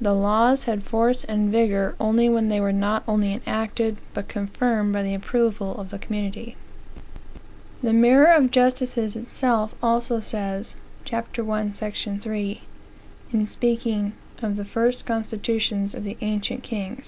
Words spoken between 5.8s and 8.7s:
the community.) The Mirror of